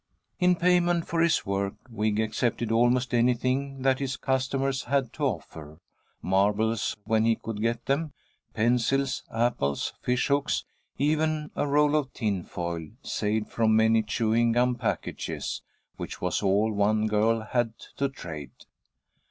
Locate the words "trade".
18.09-18.49